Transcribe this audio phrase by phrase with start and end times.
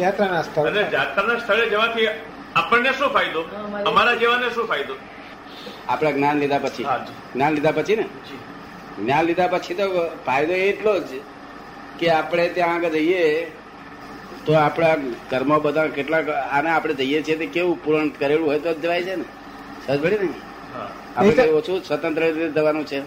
[0.00, 0.66] યાત્રાના સ્થળ.
[0.66, 2.06] અને યાત્રાના સ્થળે જવાથી
[2.56, 3.42] આપણને શું ફાયદો?
[3.86, 4.94] અમારા જેવાને શું ફાયદો?
[5.88, 6.84] આપણા જ્ઞાન લીધા પછી.
[7.34, 8.02] જ્ઞાન લીધા પછી ને?
[8.98, 11.20] જ્ઞાન લીધા પછી તો ફાયદો એટલો જ
[11.98, 13.52] કે આપણે ત્યાં આગળ જઈએ
[14.46, 14.96] તો આપણા
[15.30, 19.02] કર્મ બધા કેટલાક આને આપણે જઈએ છીએ તે કેવું પૂરણ કરેલું હોય તો જ જવાય
[19.02, 19.24] છે ને?
[19.86, 20.28] સમજ પડી ને?
[21.16, 23.00] આપણે ઓછું સ્વતંત્ર રીતે જવાનું છે.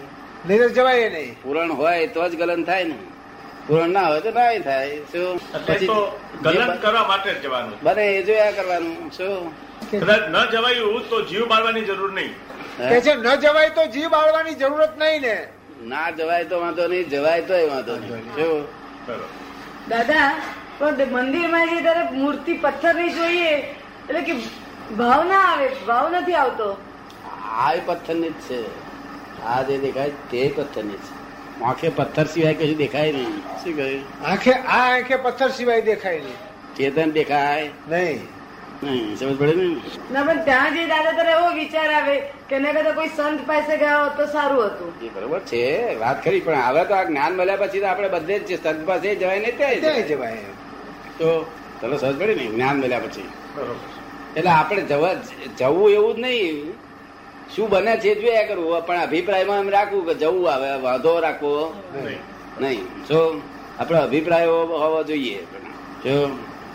[0.46, 1.42] નહીં જવાય નહીં.
[1.42, 2.94] પૂરણ હોય તો જ ગલન થાય ને.
[3.70, 5.40] પૂરણ ના હોય તો ના થાય શું?
[5.66, 5.86] પછી
[6.42, 7.82] ગલન કરવા માટે જવાનું.
[7.82, 9.52] બને એ જોયા કરવાનું શું?
[9.90, 12.34] કદાચ ન જવાયું તો જીવ બાળવાની જરૂર નહીં.
[12.78, 15.48] કે છે ન જવાય તો જીવ બાળવાની જરૂરત નહીં ને?
[15.82, 18.66] ના જવાય તો વાંધો નહીં જવાય તો વાંધો નહીં શું?
[19.88, 20.34] દાદા
[20.78, 24.32] પણ મંદિરમાં જે ત્યારે મૂર્તિ પથ્થરની જોઈએ એટલે કે
[24.96, 26.76] ભાવ ના આવે ભાવ નથી આવતો.
[27.44, 28.60] આ પથ્થરની જ છે.
[29.44, 31.12] આ જે દેખાય તે પથ્થરની છે.
[31.64, 33.38] આંખે પથ્થર સિવાય કશું દેખાય નહીં.
[33.38, 34.24] શું કહ્યું?
[34.24, 36.50] આંખે આ આંખે પથ્થર સિવાય દેખાય નહીં.
[36.76, 37.68] ચેતન દેખાય?
[37.88, 38.40] નહીં.
[38.82, 39.80] નહીં સમજ પડે ને?
[40.12, 43.76] ના પણ ત્યાં જઈ દાદા તારે એવો વિચાર આવે કે ને કદાચ કોઈ સંત પાસે
[43.76, 45.06] ગયા હોત તો સારું હતું.
[45.06, 48.38] એ બરોબર છે વાત ખરી પણ હવે તો આ જ્ઞાન મળ્યા પછી તો આપણે બધે
[48.38, 50.08] જ સંત પાસે જવાય નહીં ત્યાં.
[50.08, 50.36] જવાય.
[51.18, 51.46] તો
[51.80, 52.46] ચલો સમજ પડે ને?
[52.46, 53.28] જ્ઞાન મળ્યા પછી.
[53.56, 53.74] બરોબર.
[54.36, 55.14] એટલે આપણે જવા
[55.58, 56.74] જવું એવું જ નહીં.
[57.54, 61.52] શું બને છે જોયા કરવું પણ અભિપ્રાયમાં એમ રાખવું કે જવું આવે વાંધો રાખવો
[62.60, 62.84] નહીં.
[63.08, 63.20] જો
[63.80, 64.46] આપણો અભિપ્રાય
[64.82, 65.40] હોવો જોઈએ.
[66.04, 66.14] જો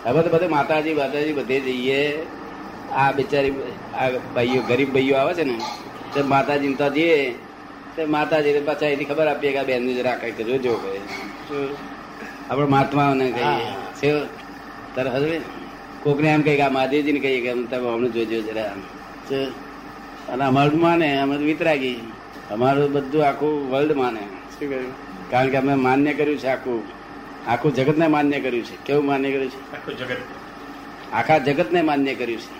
[0.05, 2.01] હવે તો બધે માતાજી માતાજી બધે જઈએ.
[2.93, 3.53] આ બિચારી
[3.93, 5.57] આ ભાઈઓ ગરીબ ભાઈઓ આવે છે ને
[6.13, 7.19] તે માતાજી ને તો જઈએ.
[7.95, 10.91] તે માતાજી પાછા એની ખબર આપીએ કે આ બેન જરા કે જોજો કે
[11.47, 11.69] શું
[12.49, 13.69] આપણે મહાત્માઓને કહીએ.
[13.99, 14.09] છે
[14.95, 15.37] તારે હજવે
[16.03, 18.73] કોકને એમ કહીએ કે આ મહાદેવજીને કહીએ કે તમે અમને જોજો જરા?
[20.29, 21.95] અને અમારું માને અમે વિતરાગી
[22.51, 24.19] અમારું બધું આખું વર્લ્ડ માને.
[24.19, 24.93] શું કહ્યું?
[25.29, 26.83] કારણ કે અમે માન્ય કર્યું છે આખું
[27.47, 28.85] આખું જગતને માન્ય કર્યું છે.
[28.85, 29.71] કેવું માન્ય કર્યું છે?
[29.71, 30.17] આખું જગત.
[31.13, 32.53] આખા જગતને માન્ય કર્યું છે.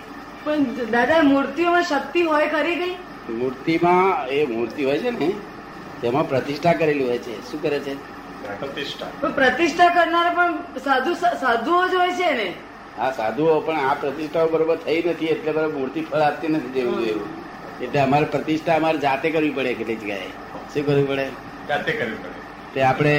[0.44, 2.94] પણ દાદા મૂર્તિઓમાં શક્તિ હોય ખરી ગઈ
[3.32, 5.32] મૂર્તિમાં એ મૂર્તિ હોય છે ને
[6.02, 7.50] તેમાં પ્રતિષ્ઠા કરેલી હોય છે.
[7.50, 7.94] શું કરે છે?
[8.60, 9.28] પ્રતિષ્ઠા.
[9.28, 12.54] પ્રતિષ્ઠા કરનાર પણ સાધુ સાધુઓ જ હોય છે ને.
[12.98, 17.04] આ સાધુઓ પણ આ પ્રતિષ્ઠાઓ બરોબર થઈ નથી એટલે બરાબર મૂર્તિ ફળ આપતી નથી જેવું
[17.06, 17.45] જેવું
[17.82, 20.28] એટલે અમારે પ્રતિષ્ઠા અમારે જાતે કરવી પડે કેટલી જગ્યાએ.
[20.74, 21.26] શું કરવી પડે?
[21.68, 22.38] જાતે કરવી પડે.
[22.74, 23.14] તે આપણે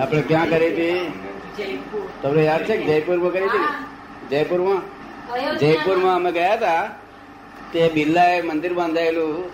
[0.00, 0.98] આપણે ક્યાં કરી હતી
[2.22, 3.66] તમને યાદ છે કે જયપુરમાં કરી હતી
[4.30, 4.80] જયપુરમાં?
[5.58, 6.82] જયપુરમાં અમે ગયા હતા.
[7.72, 9.50] તે બિરલાએ મંદિર બાંધાયેલું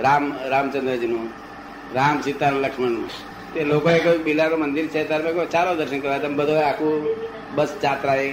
[0.00, 1.26] રામ રામચંદ્રજીનું
[1.94, 3.08] રામ સીતા લક્ષ્મણનું.
[3.54, 5.04] તે લોકોએ કહ્યું બિરલાનું મંદિર છે.
[5.08, 6.18] ત્યારે મેં કહ્યું ચાલો દર્શન કરવા.
[6.18, 6.94] તમે બધો આખું
[7.54, 8.28] બસ જાત્રાએ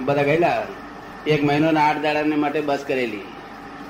[0.00, 0.62] બધા ગયેલા.
[1.26, 3.24] એક મહિનો ને આઠ દાડા માટે બસ કરેલી.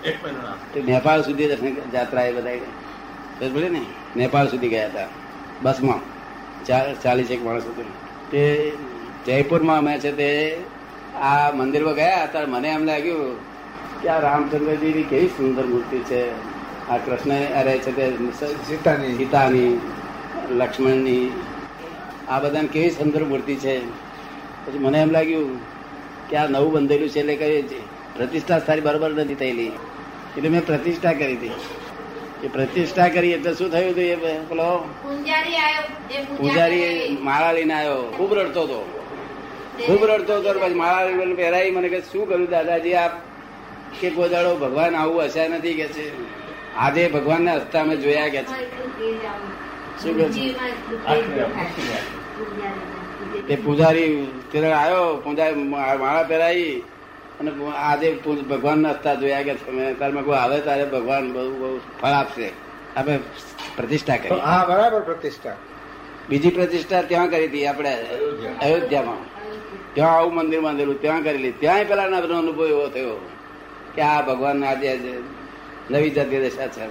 [0.05, 3.83] નેપાળ સુધી દર્શન જાત્રા એ બધા ભલે ને
[4.17, 5.09] નેપાળ સુધી ગયા હતા
[5.63, 6.01] બસમાં.
[7.03, 7.89] ચાલીસ એક માણસ હતું
[8.31, 8.43] તે
[9.27, 10.29] જયપુરમાં અમે છે તે
[11.21, 13.39] આ મંદિરમાં ગયા ત્યારે મને એમ લાગ્યું
[14.03, 16.23] કે આ રામચંદ્રજીની કેવી સુંદર મૂર્તિ છે.
[16.89, 18.05] આ કૃષ્ણ અરે છે તે
[18.69, 19.13] સીતાની.
[19.17, 19.81] સીતાની
[20.51, 21.25] લક્ષ્મણની.
[22.29, 23.75] આ બધાને કેવી સુંદર મૂર્તિ છે.
[24.67, 25.59] પછી મને એમ લાગ્યું
[26.29, 27.81] કે આ નવું બંધેલું છે એટલે કઈ
[28.17, 29.73] પ્રતિષ્ઠા સારી બરોબર નથી થયેલી.
[30.37, 31.53] એટલે મેં પ્રતિષ્ઠા કરી હતી.
[32.45, 35.57] એ પ્રતિષ્ઠા કરી એટલે શું થયું હતું એ પેલો પૂંજારી
[36.37, 38.81] પૂજારી માળા લઈને આવ્યો ખૂબ રડતો હતો.
[39.87, 41.71] ખૂબ રડતો હતો પછી માળા લઈને પહેરાઈ.
[41.71, 42.95] મને કે શું કર્યું દાદાજી?
[42.95, 43.13] આપ
[44.01, 44.29] કે કોઈ
[44.61, 46.07] ભગવાન આવું હસ્યા નથી કે છે?
[46.77, 48.57] આજે ભગવાનને હસતા અમે જોયા કે છે.
[50.03, 50.45] શું કહે છે?
[53.49, 56.83] તે પૂજારી તેરે આવ્યો પૂજારી માળા પહેરાઈ.
[57.41, 61.81] અને આજે ભગવાન ભગવાનને હસતા જોયા કે તમે તારે મેં આવે તારે ભગવાન બહુ બહુ
[62.03, 62.51] ફળ આપશે.
[62.97, 63.19] આપણે
[63.77, 64.41] પ્રતિષ્ઠા કરી.
[64.41, 65.57] હા બરાબર પ્રતિષ્ઠા.
[66.29, 67.97] બીજી પ્રતિષ્ઠા ત્યાં કરી હતી આપણે
[68.63, 69.23] અયોધ્યામાં.
[69.95, 73.31] ત્યાં આવું મંદિર બાંધેલું ત્યાં કરેલી ત્યાંય પેલા નવરો અનુભવ એવો થયો
[73.95, 75.13] કે આ ભગવાન આજે આજે
[75.91, 76.87] નવી જાતિ દશા છે.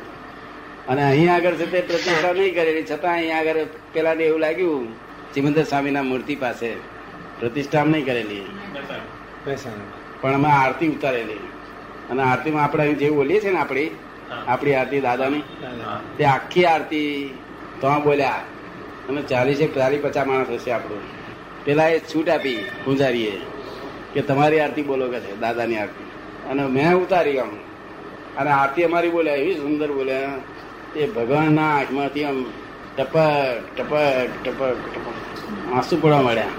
[0.87, 2.83] અને અહીં આગળ છે તે પ્રતિષ્ઠા નહીં કરેલી.
[2.83, 4.87] છતાં અહીં આગળ પેલા એવું લાગ્યું
[5.33, 6.73] ચિમંદર સ્વામીના મૂર્તિ પાસે
[7.39, 8.45] પ્રતિષ્ઠા નહીં કરેલી.
[9.47, 11.41] મહેસાણા પણ અમે આરતી ઉતારેલી
[12.09, 13.89] અને આરતીમાં આપણે જે બોલીએ છીએ ને આપણી
[14.47, 15.43] આપણી આરતી દાદાની
[16.17, 17.09] તે આખી આરતી
[17.81, 18.41] તો બોલ્યા.
[19.09, 21.03] અને ચાલીસ ચાલીસ પચાસ માણસ હશે આપણું.
[21.65, 23.33] પેલા એ છૂટ આપી પૂજારીએ
[24.13, 26.07] કે તમારી આરતી બોલો કે છે દાદાની આરતી.
[26.49, 27.53] અને મેં ઉતારી આમ.
[28.37, 30.33] અને આરતી અમારી બોલ્યા એવી સુંદર બોલ્યા.
[30.95, 32.45] એ ભગવાનના આંખમાંથી આમ
[32.97, 33.17] ટપક
[33.77, 33.93] ટપક
[34.43, 35.15] ટપક ટપક
[35.73, 36.51] આંસુ પડવા મળ્યા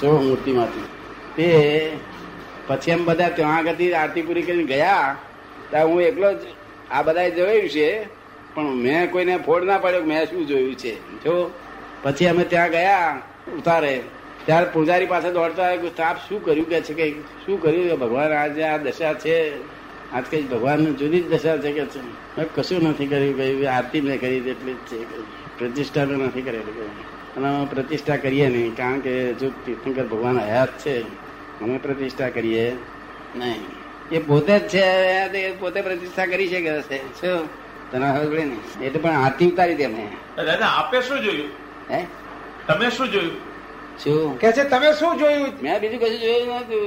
[0.00, 0.86] જો મૂર્તિમાંથી.
[1.36, 1.46] તે
[2.66, 5.16] પછી એમ બધા ત્યાં આગળથી આરતી પૂરી કરીને ગયા.
[5.70, 6.36] ત્યાં હું એકલો જ
[6.90, 8.04] આ બધા જોયું છે.
[8.54, 10.94] પણ મેં કોઈને ફોડ ના પાડ્યો મેં શું જોયું છે.
[11.24, 11.50] જો,
[12.02, 13.20] પછી અમે ત્યાં ગયા
[13.58, 14.02] ઉતારે.
[14.46, 17.10] ત્યારે પૂજારી પાસે દોડતા આવે કે આપ શું કર્યું કે છે કે
[17.46, 19.56] શું કર્યું કે ભગવાન આજે આ દશા છે.
[20.12, 22.00] આજ કઈ ભગવાન જુદી જ દશા છે કે છે?
[22.02, 25.22] મેં કશું નથી કર્યું, કહ્યું આરતી મેં કરી એટલી જ છે.
[25.58, 26.94] પ્રતિષ્ઠા તો નથી કરેલી.
[27.36, 31.02] અને પ્રતિષ્ઠા કરીએ નહીં, કારણ કે જો તીર્થંકર ભગવાન હયાત છે.
[31.62, 32.76] અમે પ્રતિષ્ઠા કરીએ?
[33.36, 33.60] નહીં.
[34.12, 37.20] એ પોતે જ છે પોતે પ્રતિષ્ઠા કરી શકે છે?
[37.20, 37.46] શું?
[37.90, 38.86] તને ખબર પડી ને?
[38.86, 41.50] એટલે પણ હાથી ઉતારી તેમને દાદા આપે શું જોયું?
[41.90, 42.06] હે?
[42.66, 43.36] તમે શું જોયું?
[44.04, 44.38] શું?
[44.38, 45.48] કે છે તમે શું જોયું?
[45.62, 46.82] મેં બીજું કશું જોયું નતું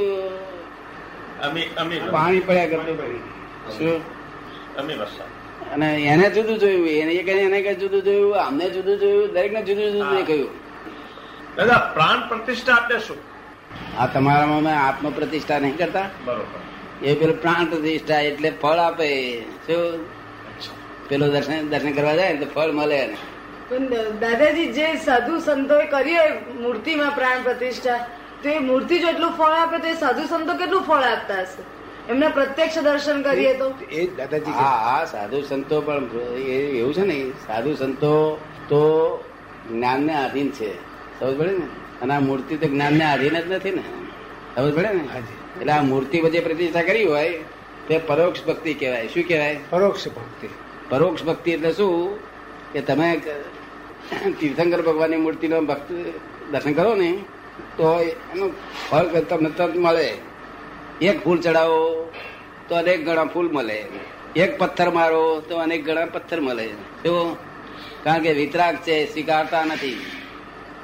[1.41, 2.97] અમી અમી પાણી પડ્યા કરતું.
[3.77, 4.01] શું?
[4.77, 5.31] અમે વરસાદ.
[5.73, 9.53] અને એને જુદું જોયું એને એ કઈ એને કઈ જુદું જોયું અમને જુદું જોયું દરેક
[9.53, 10.15] ને જુદું જુદું.
[10.15, 10.49] દેખાયું.
[11.55, 13.34] દાદા પ્રાણ પ્રતિષ્ઠા એટલે શું?
[13.97, 16.09] આ તમારામાં મેં આત્મ પ્રતિષ્ઠા નહીં કરતા?
[16.25, 16.59] બરોબર.
[17.03, 19.07] એ પેલું પ્રાણ પ્રતિષ્ઠા એટલે ફળ આપે.
[19.67, 20.05] શું?
[21.09, 23.17] પેલો દર્શન દર્શન કરવા જાય ને તો ફળ મળે એને.
[23.69, 27.99] પણ દાદાજી જે સાધુ સંતોએ કરી હોય મૂર્તિમાં પ્રાણ પ્રતિષ્ઠા
[28.43, 31.63] તો એ મૂર્તિ જો એટલું ફળ આપે તો એ સાધુ સંતો કેટલું ફળ આપતા હશે?
[32.09, 33.73] એમને પ્રત્યક્ષ દર્શન કરીએ તો?
[33.91, 36.03] એ દાદાજી હા હા સાધુ સંતો પણ
[36.35, 38.39] એ એવું છે ને સાધુ સંતો
[38.69, 38.81] તો
[39.71, 40.69] જ્ઞાનને આધીન છે.
[41.19, 41.65] સમજ પડે ને?
[42.01, 43.83] અને આ મૂર્તિ તો જ્ઞાનને આધીન જ નથી ને?
[44.55, 45.03] ખબર પડે ને.
[45.59, 47.39] એટલે આ મૂર્તિ બધી પ્રતિષ્ઠા કરી હોય
[47.87, 49.07] તે પરોક્ષ ભક્તિ કહેવાય.
[49.07, 49.59] શું કહેવાય?
[49.69, 50.49] પરોક્ષ ભક્તિ.
[50.89, 52.19] પરોક્ષ ભક્તિ એટલે શું?
[52.73, 53.21] કે તમે
[54.39, 55.91] તીર્થંકર ભગવાનની મૂર્તિનો ભક્ત
[56.51, 57.17] દર્શન કરો ને
[57.77, 58.53] તો એનું
[58.89, 60.17] ફળ તમને તરત મળે.
[61.01, 62.11] એક ફૂલ ચડાવો
[62.69, 63.85] તો અનેક ગણા ફૂલ મળે.
[64.35, 66.67] એક પથ્થર મારો તો અનેક ગણા પથ્થર મળે.
[67.03, 67.37] તો
[68.03, 70.11] કારણ કે વિતરાગ છે સ્વીકારતા નથી.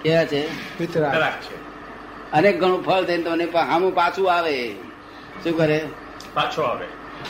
[0.03, 0.71] કેવા છે?
[2.31, 4.71] અનેક ગણું ફળ થઈને તમને હામું પાછું આવે.
[5.43, 5.87] શું કરે?
[6.33, 6.85] પાછો આવે.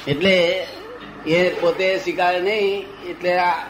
[0.08, 0.68] એટલે
[1.26, 3.70] એ પોતે સ્વીકારે નહીં એટલે આ-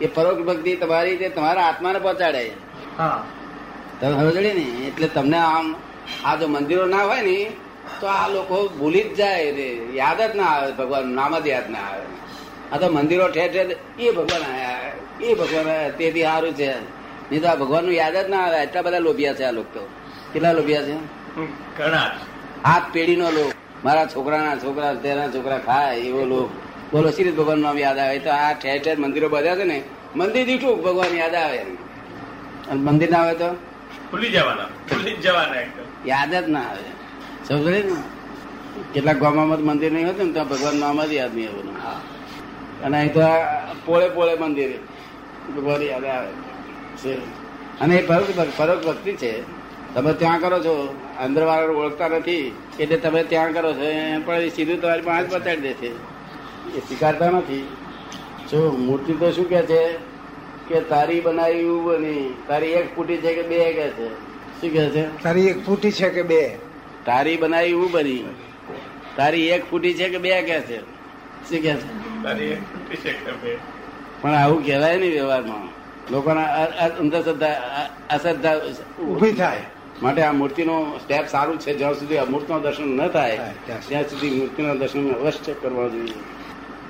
[0.00, 2.50] એ પરોક્ષ ભક્તિ તમારી તે તમારા આત્માને પહોંચાડે.
[2.98, 3.24] હા.
[4.00, 4.60] તમે સમજે ને?
[4.60, 5.76] એટલે તમને આમ
[6.24, 7.52] આ જો મંદિરો ના હોય ને
[8.00, 9.80] તો આ લોકો ભૂલી જ જાય રે.
[9.92, 12.06] યાદ જ ના આવે ભગવાન નામ જ યાદ ના આવે.
[12.72, 16.95] આ તો મંદિરો ઠેર ઠેર એ ભગવાન આયા એ ભગવાન આયા તેથી સારું છે.
[17.30, 18.58] નહીં તો આ ભગવાનનું યાદ જ ના આવે.
[18.64, 19.82] એટલા બધા લોભિયા છે આ લોકો તો.
[20.32, 20.94] કેટલા લોભિયા છે?
[21.76, 22.10] ઘણા.
[22.64, 23.50] આ પેઢીનો લોક
[23.84, 26.50] મારા છોકરાના છોકરા તેના છોકરા ખાય એવો લોક
[26.92, 28.18] બોલો શ્રી ભગવાન નામ યાદ આવે.
[28.18, 29.78] તો આ ઠેર ઠેર મંદિરો બધા છે ને
[30.14, 31.60] મંદિર દીઠું ભગવાન યાદ આવે.
[32.70, 33.48] અને મંદિર ના આવે તો?
[34.10, 34.68] ભૂલી જવાના.
[34.88, 35.86] ભૂલી જ જવાના એકદમ.
[36.04, 36.90] યાદ જ ના આવે.
[37.46, 37.96] સમજે ને?
[38.92, 41.76] કેટલાક ગામમાં મંદિર નહીં હોતું ને તો ભગવાન નામ જ યાદ નહીં આવવાનું
[42.84, 43.20] અને અહીં તો
[43.86, 44.70] પોળે પોળે મંદિર
[45.56, 46.30] ભગવાન યાદ આવે.
[46.96, 47.14] છે.
[47.80, 49.42] અને એ પરોક્ષ ભક્તિ- છે.
[49.94, 54.34] તમે ત્યાં કરો છો અંદર વાળા ઓળખતા નથી એટલે તમે ત્યાં કરો છો એમ પણ
[54.34, 55.94] એ સીધું તમારી પાસે બતાડી દે છે.
[56.76, 57.68] એ સ્વીકારતા નથી.
[58.50, 59.92] જો મૂર્તિ તો શું કે છે
[60.68, 64.08] કે તારી બનાવી એવું બની તારી એક ફૂટી છે કે બે કે છે?
[64.60, 65.22] શું કે છે?
[65.22, 66.58] તારી એક ફૂટી છે કે બે?
[67.06, 68.34] તારી બનાવી એવું બની.
[69.16, 70.80] તારી એક ફૂટી છે કે બે કે છે?
[70.80, 72.22] શું કે છે?
[72.22, 73.56] તારી એક ફૂટી છે કે બે?
[74.20, 75.85] પણ આવું કહેવાય નહીં વ્યવહારમાં.
[76.10, 76.42] લોકોના
[77.00, 77.52] અંધશ્રદ્ધા
[78.10, 78.56] અશ્રદ્ધા
[79.04, 79.62] ઊભી થાય.
[80.02, 81.74] માટે આ મૂર્તિનો સ્ટેપ સારું છે.
[81.74, 83.88] જ્યાં સુધી અમૂર્તનો દર્શન ન થાય ત્યાં સુધી.
[83.88, 86.14] ત્યાં સુધી મૂર્તિના દર્શન અવશ્ય કરવા જોઈએ.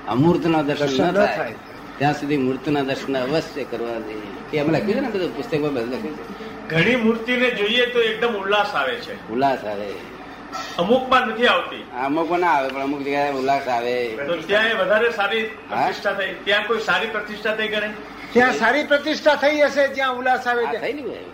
[0.08, 1.54] અમૂર્તના દર્શન દર્શન ન થાય.
[1.98, 4.56] ત્યાં સુધી મૂર્તિના દર્શન અવશ્ય કરવા જોઈએ.
[4.56, 6.68] એ અમે લખ્યું છે ને બધું પુસ્તકમાં બધું લખ્યું છે?
[6.68, 9.32] ઘણી મૂર્તિને જોઈએ તો એકદમ ઉલ્લાસ આવે છે.
[9.32, 9.88] ઉલ્લાસ આવે.
[10.78, 11.84] અમુકમાં નથી આવતી.
[12.04, 14.06] અમુક ના આવે પણ અમુક જગ્યાએ ઉલ્લાસ આવે.
[14.26, 16.34] તો ત્યાં વધારે સારી પ્રતિષ્ઠા થઈ.
[16.44, 17.90] ત્યાં કોઈ સારી પ્રતિષ્ઠા થઈ ગણે
[18.32, 20.80] ત્યાં સારી પ્રતિષ્ઠા થઈ હશે જ્યાં ઉલ્લાસ આવે ત્યાં.
[20.80, 21.32] થઈ ને ભાઈ